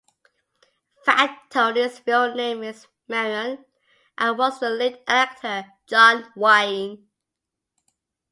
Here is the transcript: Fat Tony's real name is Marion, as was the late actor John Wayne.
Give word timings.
Fat 1.05 1.37
Tony's 1.51 2.01
real 2.07 2.33
name 2.33 2.63
is 2.63 2.87
Marion, 3.07 3.63
as 4.17 4.35
was 4.35 4.59
the 4.59 4.67
late 4.71 5.03
actor 5.07 5.65
John 5.85 6.25
Wayne. 6.35 7.07